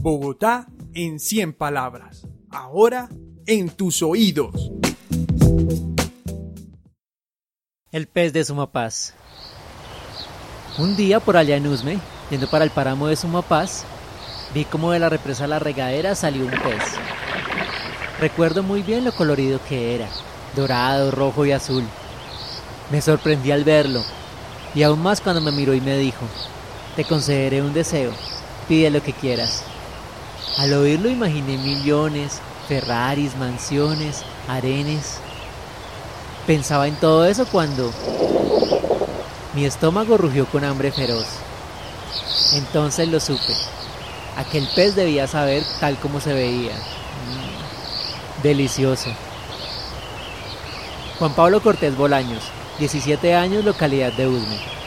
[0.00, 2.26] Bogotá en 100 palabras.
[2.50, 3.08] Ahora
[3.46, 4.70] en tus oídos.
[7.90, 9.14] El pez de Sumapaz.
[10.78, 11.98] Un día por allá en Usme,
[12.30, 13.84] yendo para el páramo de Sumapaz,
[14.54, 16.82] vi como de la represa La Regadera salió un pez.
[18.20, 20.08] Recuerdo muy bien lo colorido que era,
[20.54, 21.84] dorado, rojo y azul.
[22.90, 24.02] Me sorprendí al verlo,
[24.74, 26.26] y aún más cuando me miró y me dijo,
[26.96, 28.12] te concederé un deseo,
[28.68, 29.62] pide lo que quieras.
[30.58, 35.18] Al oírlo imaginé millones, Ferraris, mansiones, arenes.
[36.46, 37.90] Pensaba en todo eso cuando
[39.54, 41.26] mi estómago rugió con hambre feroz.
[42.54, 43.54] Entonces lo supe.
[44.36, 46.74] Aquel pez debía saber tal como se veía.
[46.74, 49.10] Mm, delicioso.
[51.18, 52.44] Juan Pablo Cortés Bolaños,
[52.78, 54.77] 17 años, localidad de Usme.